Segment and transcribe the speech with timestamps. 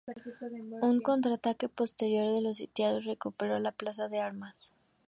[0.89, 4.73] Un contraataque posterior de los sitiados recuperó la Plaza de Armas.